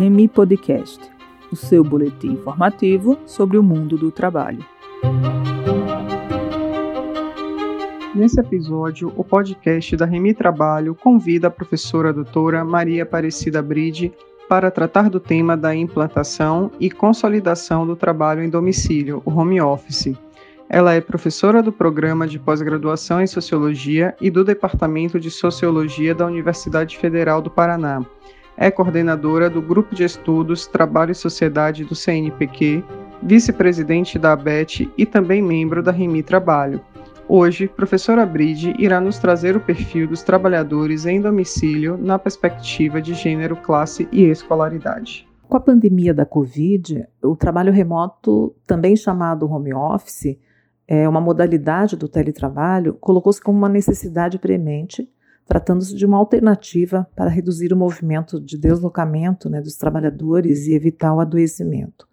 Remi 0.00 0.28
Podcast, 0.28 0.98
o 1.52 1.56
seu 1.56 1.84
boletim 1.84 2.28
informativo 2.28 3.18
sobre 3.26 3.58
o 3.58 3.62
mundo 3.62 3.98
do 3.98 4.10
trabalho. 4.10 4.64
Nesse 8.14 8.40
episódio, 8.40 9.12
o 9.14 9.22
podcast 9.22 9.94
da 9.98 10.06
Remi 10.06 10.32
Trabalho 10.32 10.94
convida 10.94 11.48
a 11.48 11.50
professora 11.50 12.14
doutora 12.14 12.64
Maria 12.64 13.02
Aparecida 13.02 13.60
Bride 13.60 14.10
para 14.48 14.70
tratar 14.70 15.10
do 15.10 15.20
tema 15.20 15.54
da 15.54 15.74
implantação 15.74 16.70
e 16.80 16.90
consolidação 16.90 17.86
do 17.86 17.94
trabalho 17.94 18.42
em 18.42 18.48
domicílio, 18.48 19.20
o 19.26 19.30
home 19.30 19.60
office. 19.60 20.14
Ela 20.66 20.94
é 20.94 21.02
professora 21.02 21.62
do 21.62 21.72
programa 21.72 22.26
de 22.26 22.38
pós-graduação 22.38 23.20
em 23.20 23.26
Sociologia 23.26 24.16
e 24.18 24.30
do 24.30 24.44
Departamento 24.44 25.20
de 25.20 25.30
Sociologia 25.30 26.14
da 26.14 26.24
Universidade 26.24 26.96
Federal 26.96 27.42
do 27.42 27.50
Paraná 27.50 28.02
é 28.60 28.70
coordenadora 28.70 29.48
do 29.48 29.62
Grupo 29.62 29.94
de 29.94 30.04
Estudos 30.04 30.66
Trabalho 30.66 31.12
e 31.12 31.14
Sociedade 31.14 31.82
do 31.82 31.94
CNPq, 31.94 32.84
vice-presidente 33.22 34.18
da 34.18 34.34
ABET 34.34 34.92
e 34.98 35.06
também 35.06 35.40
membro 35.40 35.82
da 35.82 35.90
Remi 35.90 36.22
Trabalho. 36.22 36.78
Hoje, 37.26 37.66
professora 37.66 38.26
Bride 38.26 38.74
irá 38.78 39.00
nos 39.00 39.18
trazer 39.18 39.56
o 39.56 39.60
perfil 39.60 40.06
dos 40.06 40.22
trabalhadores 40.22 41.06
em 41.06 41.22
domicílio 41.22 41.96
na 41.96 42.18
perspectiva 42.18 43.00
de 43.00 43.14
gênero, 43.14 43.56
classe 43.56 44.06
e 44.12 44.24
escolaridade. 44.24 45.26
Com 45.48 45.56
a 45.56 45.60
pandemia 45.60 46.12
da 46.12 46.26
Covid, 46.26 47.08
o 47.22 47.34
trabalho 47.34 47.72
remoto, 47.72 48.54
também 48.66 48.94
chamado 48.94 49.50
home 49.50 49.72
office, 49.72 50.38
é 50.86 51.08
uma 51.08 51.20
modalidade 51.20 51.96
do 51.96 52.08
teletrabalho, 52.08 52.92
colocou-se 53.00 53.40
como 53.40 53.56
uma 53.56 53.70
necessidade 53.70 54.38
premente 54.38 55.08
tratando-se 55.50 55.96
de 55.96 56.06
uma 56.06 56.16
alternativa 56.16 57.08
para 57.16 57.28
reduzir 57.28 57.72
o 57.72 57.76
movimento 57.76 58.40
de 58.40 58.56
deslocamento 58.56 59.50
né, 59.50 59.60
dos 59.60 59.74
trabalhadores 59.74 60.68
e 60.68 60.74
evitar 60.74 61.12
o 61.12 61.18
adoecimento. 61.18 62.06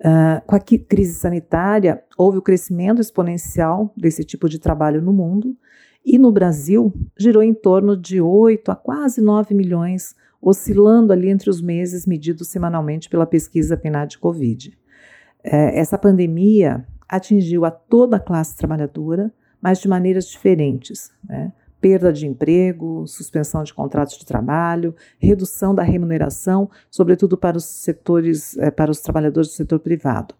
Uh, 0.00 0.40
com 0.46 0.56
a 0.56 0.58
crise 0.58 1.12
sanitária, 1.12 2.02
houve 2.16 2.38
o 2.38 2.42
crescimento 2.42 2.98
exponencial 2.98 3.92
desse 3.94 4.24
tipo 4.24 4.48
de 4.48 4.58
trabalho 4.58 5.02
no 5.02 5.12
mundo 5.12 5.54
e 6.02 6.18
no 6.18 6.32
Brasil 6.32 6.90
girou 7.14 7.42
em 7.42 7.52
torno 7.52 7.94
de 7.94 8.22
8 8.22 8.70
a 8.70 8.74
quase 8.74 9.20
9 9.20 9.54
milhões, 9.54 10.14
oscilando 10.40 11.12
ali 11.12 11.28
entre 11.28 11.50
os 11.50 11.60
meses 11.60 12.06
medidos 12.06 12.48
semanalmente 12.48 13.10
pela 13.10 13.26
pesquisa 13.26 13.76
PNAD 13.76 14.16
Covid. 14.16 14.70
Uh, 15.44 15.74
essa 15.74 15.98
pandemia 15.98 16.86
atingiu 17.06 17.66
a 17.66 17.70
toda 17.70 18.16
a 18.16 18.20
classe 18.20 18.56
trabalhadora, 18.56 19.30
mas 19.60 19.78
de 19.78 19.88
maneiras 19.88 20.26
diferentes. 20.26 21.12
Né? 21.28 21.52
Perda 21.82 22.12
de 22.12 22.28
emprego, 22.28 23.04
suspensão 23.08 23.64
de 23.64 23.74
contratos 23.74 24.16
de 24.16 24.24
trabalho, 24.24 24.94
redução 25.18 25.74
da 25.74 25.82
remuneração, 25.82 26.70
sobretudo 26.88 27.36
para 27.36 27.56
os 27.56 27.64
setores, 27.64 28.56
é, 28.56 28.70
para 28.70 28.92
os 28.92 29.00
trabalhadores 29.00 29.50
do 29.50 29.54
setor 29.54 29.80
privado. 29.80 30.32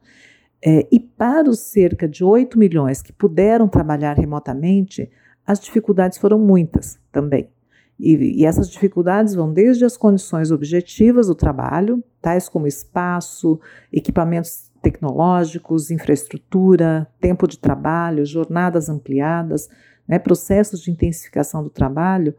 É, 0.65 0.87
e 0.93 1.01
para 1.01 1.51
os 1.51 1.59
cerca 1.59 2.09
de 2.09 2.23
8 2.23 2.57
milhões 2.57 3.03
que 3.03 3.12
puderam 3.12 3.67
trabalhar 3.67 4.17
remotamente, 4.17 5.11
as 5.45 5.59
dificuldades 5.59 6.17
foram 6.17 6.39
muitas 6.39 7.01
também. 7.11 7.51
E, 7.99 8.41
e, 8.41 8.47
essas 8.47 8.71
dificuldades 8.71 9.34
vão 9.34 9.53
desde 9.53 9.84
as 9.84 9.97
condições 9.97 10.53
objetivas 10.53 11.27
do 11.27 11.34
trabalho, 11.34 12.03
tais 12.21 12.49
como 12.49 12.69
espaço, 12.69 13.61
equipamentos 13.93 14.71
tecnológicos, 14.81 15.91
infraestrutura, 15.91 17.09
tempo 17.21 17.47
de 17.47 17.59
trabalho, 17.59 18.25
jornadas 18.25 18.89
ampliadas, 18.89 19.69
né, 20.06 20.19
processos 20.19 20.81
de 20.81 20.91
intensificação 20.91 21.62
do 21.62 21.70
trabalho, 21.70 22.34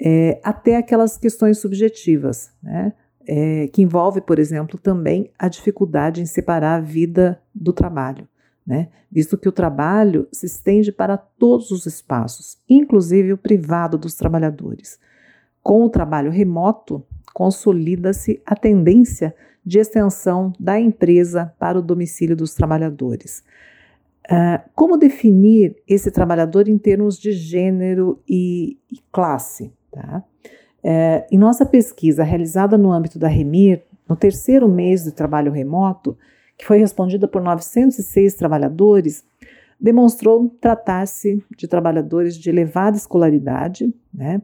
é, 0.00 0.40
até 0.42 0.76
aquelas 0.76 1.18
questões 1.18 1.58
subjetivas, 1.58 2.50
né, 2.62 2.92
é, 3.26 3.68
que 3.68 3.82
envolve, 3.82 4.20
por 4.20 4.38
exemplo, 4.38 4.78
também 4.78 5.30
a 5.38 5.48
dificuldade 5.48 6.22
em 6.22 6.26
separar 6.26 6.76
a 6.76 6.80
vida 6.80 7.40
do 7.54 7.72
trabalho, 7.72 8.26
né, 8.66 8.88
visto 9.10 9.36
que 9.36 9.48
o 9.48 9.52
trabalho 9.52 10.26
se 10.32 10.46
estende 10.46 10.90
para 10.90 11.16
todos 11.16 11.70
os 11.70 11.84
espaços, 11.86 12.58
inclusive 12.68 13.32
o 13.32 13.38
privado 13.38 13.98
dos 13.98 14.14
trabalhadores. 14.14 14.98
Com 15.62 15.84
o 15.84 15.90
trabalho 15.90 16.30
remoto, 16.30 17.04
consolida-se 17.34 18.42
a 18.46 18.56
tendência 18.56 19.34
de 19.64 19.78
extensão 19.78 20.52
da 20.58 20.80
empresa 20.80 21.54
para 21.58 21.78
o 21.78 21.82
domicílio 21.82 22.34
dos 22.34 22.54
trabalhadores. 22.54 23.44
Uh, 24.30 24.62
como 24.76 24.96
definir 24.96 25.74
esse 25.88 26.08
trabalhador 26.08 26.68
em 26.68 26.78
termos 26.78 27.18
de 27.18 27.32
gênero 27.32 28.22
e, 28.28 28.78
e 28.88 29.00
classe? 29.10 29.72
Tá? 29.90 30.22
Uh, 30.84 31.26
em 31.32 31.36
nossa 31.36 31.66
pesquisa 31.66 32.22
realizada 32.22 32.78
no 32.78 32.92
âmbito 32.92 33.18
da 33.18 33.26
Remir, 33.26 33.82
no 34.08 34.14
terceiro 34.14 34.68
mês 34.68 35.04
do 35.04 35.10
trabalho 35.10 35.50
remoto, 35.50 36.16
que 36.56 36.64
foi 36.64 36.78
respondida 36.78 37.26
por 37.26 37.42
906 37.42 38.34
trabalhadores, 38.34 39.24
demonstrou 39.80 40.48
tratar-se 40.60 41.42
de 41.56 41.66
trabalhadores 41.66 42.36
de 42.36 42.50
elevada 42.50 42.96
escolaridade, 42.96 43.92
né, 44.14 44.40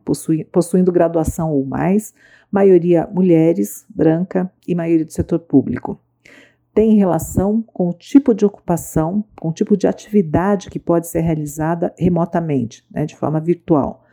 possuindo 0.50 0.90
graduação 0.90 1.52
ou 1.52 1.64
mais, 1.64 2.12
maioria 2.50 3.06
mulheres, 3.06 3.86
branca 3.88 4.50
e 4.66 4.74
maioria 4.74 5.04
do 5.04 5.12
setor 5.12 5.38
público 5.38 6.00
tem 6.76 6.94
relação 6.94 7.62
com 7.62 7.88
o 7.88 7.94
tipo 7.94 8.34
de 8.34 8.44
ocupação, 8.44 9.24
com 9.40 9.48
o 9.48 9.52
tipo 9.52 9.78
de 9.78 9.86
atividade 9.86 10.68
que 10.68 10.78
pode 10.78 11.06
ser 11.06 11.20
realizada 11.20 11.94
remotamente, 11.96 12.86
né, 12.90 13.06
de 13.06 13.16
forma 13.16 13.40
virtual. 13.40 14.04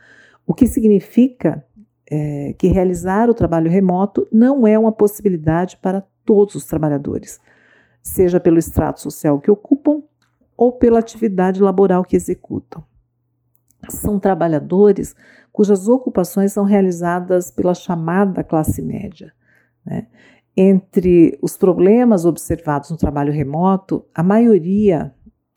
O 0.46 0.54
que 0.54 0.66
significa 0.66 1.62
é, 2.10 2.54
que 2.54 2.68
realizar 2.68 3.28
o 3.28 3.34
trabalho 3.34 3.70
remoto 3.70 4.26
não 4.32 4.66
é 4.66 4.78
uma 4.78 4.90
possibilidade 4.90 5.76
para 5.76 6.02
todos 6.24 6.54
os 6.54 6.64
trabalhadores, 6.64 7.38
seja 8.00 8.40
pelo 8.40 8.58
extrato 8.58 8.98
social 8.98 9.38
que 9.38 9.50
ocupam 9.50 10.02
ou 10.56 10.72
pela 10.72 11.00
atividade 11.00 11.62
laboral 11.62 12.02
que 12.02 12.16
executam. 12.16 12.82
São 13.90 14.18
trabalhadores 14.18 15.14
cujas 15.52 15.86
ocupações 15.86 16.54
são 16.54 16.64
realizadas 16.64 17.50
pela 17.50 17.74
chamada 17.74 18.42
classe 18.42 18.80
média. 18.80 19.34
Né? 19.84 20.06
Entre 20.56 21.36
os 21.42 21.56
problemas 21.56 22.24
observados 22.24 22.90
no 22.90 22.96
trabalho 22.96 23.32
remoto, 23.32 24.04
a 24.14 24.22
maioria 24.22 25.12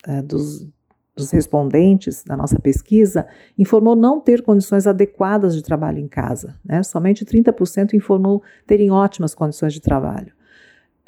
é, 0.05 0.21
dos, 0.21 0.67
dos 1.15 1.31
respondentes 1.31 2.23
da 2.23 2.35
nossa 2.35 2.59
pesquisa 2.59 3.27
informou 3.57 3.95
não 3.95 4.19
ter 4.19 4.41
condições 4.41 4.87
adequadas 4.87 5.55
de 5.55 5.61
trabalho 5.61 5.99
em 5.99 6.07
casa. 6.07 6.55
Né? 6.65 6.81
Somente 6.81 7.25
30% 7.25 7.93
informou 7.93 8.41
terem 8.65 8.89
ótimas 8.89 9.35
condições 9.35 9.73
de 9.73 9.81
trabalho. 9.81 10.31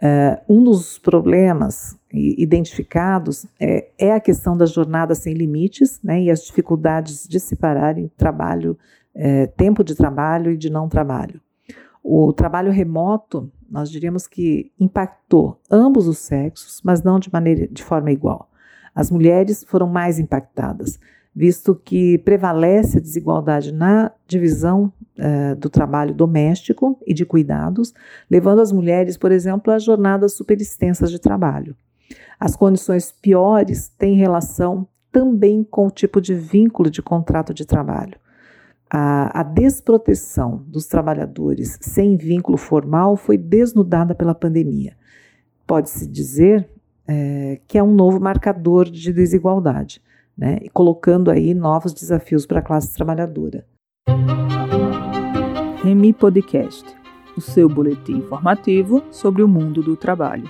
Uh, 0.01 0.55
um 0.57 0.63
dos 0.63 0.97
problemas 0.97 1.99
identificados 2.13 3.45
é, 3.59 3.89
é, 3.97 4.13
a 4.13 4.19
questão 4.19 4.55
das 4.55 4.71
jornadas 4.71 5.17
sem 5.17 5.33
limites 5.33 5.99
né, 6.01 6.23
e 6.23 6.31
as 6.31 6.45
dificuldades 6.45 7.27
de 7.27 7.37
separarem 7.37 8.09
trabalho, 8.15 8.77
é, 9.13 9.45
tempo 9.47 9.83
de 9.83 9.93
trabalho 9.95 10.51
e 10.51 10.57
de 10.57 10.69
não 10.69 10.87
trabalho. 10.87 11.41
O 12.01 12.31
trabalho 12.31 12.71
remoto 12.71 13.51
nós 13.69 13.89
diríamos 13.89 14.27
que 14.27 14.71
impactou 14.79 15.59
ambos 15.69 16.07
os 16.07 16.17
sexos, 16.17 16.81
mas 16.83 17.03
não 17.03 17.19
de 17.19 17.31
maneira 17.31 17.67
de 17.67 17.83
forma 17.83 18.11
igual. 18.11 18.49
As 18.93 19.11
mulheres 19.11 19.63
foram 19.67 19.87
mais 19.87 20.19
impactadas, 20.19 20.99
visto 21.35 21.75
que 21.75 22.17
prevalece 22.19 22.97
a 22.97 23.01
desigualdade 23.01 23.71
na 23.71 24.11
divisão 24.27 24.91
eh, 25.17 25.55
do 25.55 25.69
trabalho 25.69 26.13
doméstico 26.13 26.97
e 27.05 27.13
de 27.13 27.25
cuidados, 27.25 27.93
levando 28.29 28.61
as 28.61 28.71
mulheres, 28.71 29.17
por 29.17 29.31
exemplo, 29.31 29.71
a 29.71 29.79
jornadas 29.79 30.33
superextensas 30.33 31.11
de 31.11 31.19
trabalho. 31.19 31.75
As 32.39 32.55
condições 32.55 33.11
piores 33.11 33.89
têm 33.89 34.15
relação 34.15 34.87
também 35.11 35.63
com 35.63 35.87
o 35.87 35.91
tipo 35.91 36.19
de 36.21 36.33
vínculo 36.33 36.89
de 36.89 37.01
contrato 37.01 37.53
de 37.53 37.65
trabalho. 37.65 38.17
A, 38.91 39.41
a, 39.41 39.43
desproteção 39.43 40.63
dos 40.67 40.87
trabalhadores 40.87 41.77
sem 41.79 42.17
vínculo 42.17 42.57
formal 42.57 43.15
foi 43.15 43.37
desnudada 43.37 44.15
pela 44.15 44.33
pandemia. 44.33 44.97
Pode-se 45.67 46.07
dizer 46.07 46.67
é, 47.07 47.59
que 47.67 47.77
é 47.77 47.83
um 47.83 47.93
novo 47.93 48.19
marcador 48.19 48.89
de 48.89 49.13
desigualdade, 49.13 50.01
né, 50.35 50.57
e 50.63 50.69
colocando 50.69 51.29
aí 51.29 51.53
novos 51.53 51.93
desafios 51.93 52.47
para 52.47 52.59
a 52.59 52.63
classe 52.63 52.95
trabalhadora. 52.95 53.65
Remi 55.83 56.11
Podcast, 56.11 56.85
o 57.37 57.41
seu 57.41 57.69
boletim 57.69 58.17
informativo 58.17 59.03
sobre 59.11 59.43
o 59.43 59.47
mundo 59.47 59.83
do 59.83 59.95
trabalho. 59.95 60.49